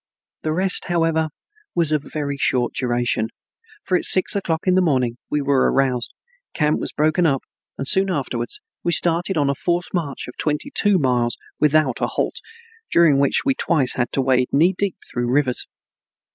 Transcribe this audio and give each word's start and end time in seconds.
The 0.41 0.51
rest, 0.51 0.85
however, 0.85 1.29
was 1.75 1.91
of 1.91 2.01
very 2.11 2.35
short 2.35 2.73
duration, 2.73 3.27
for 3.83 3.95
at 3.95 4.03
six 4.03 4.35
o'clock 4.35 4.65
in 4.65 4.73
the 4.73 4.81
morning 4.81 5.17
we 5.29 5.41
were 5.43 5.71
aroused, 5.71 6.11
camp 6.55 6.79
was 6.79 6.91
broken 6.91 7.27
up 7.27 7.43
and 7.77 7.87
soon 7.87 8.09
afterwards 8.09 8.59
we 8.83 8.93
started 8.93 9.37
on 9.37 9.47
a 9.47 9.53
forced 9.53 9.93
march 9.93 10.27
of 10.27 10.35
twenty 10.39 10.71
two 10.73 10.97
miles 10.97 11.37
without 11.59 12.01
a 12.01 12.07
halt, 12.07 12.37
during 12.91 13.19
which 13.19 13.41
we 13.45 13.53
twice 13.53 13.93
had 13.93 14.11
to 14.13 14.23
wade 14.23 14.47
knee 14.51 14.73
deep 14.75 14.97
through 15.07 15.29
rivers. 15.29 15.67